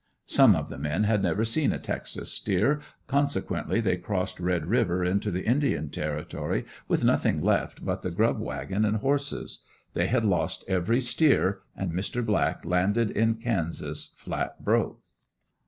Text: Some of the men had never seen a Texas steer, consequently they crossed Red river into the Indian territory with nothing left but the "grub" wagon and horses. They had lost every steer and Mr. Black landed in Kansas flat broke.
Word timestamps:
Some 0.25 0.55
of 0.55 0.67
the 0.67 0.79
men 0.79 1.03
had 1.03 1.21
never 1.21 1.45
seen 1.45 1.71
a 1.71 1.77
Texas 1.77 2.31
steer, 2.33 2.81
consequently 3.05 3.79
they 3.79 3.97
crossed 3.97 4.39
Red 4.39 4.65
river 4.65 5.05
into 5.05 5.29
the 5.29 5.45
Indian 5.45 5.91
territory 5.91 6.65
with 6.87 7.03
nothing 7.03 7.39
left 7.43 7.85
but 7.85 8.01
the 8.01 8.09
"grub" 8.09 8.39
wagon 8.39 8.83
and 8.83 8.97
horses. 8.97 9.59
They 9.93 10.07
had 10.07 10.25
lost 10.25 10.65
every 10.67 11.01
steer 11.01 11.59
and 11.77 11.91
Mr. 11.91 12.25
Black 12.25 12.65
landed 12.65 13.11
in 13.11 13.35
Kansas 13.35 14.15
flat 14.17 14.65
broke. 14.65 15.01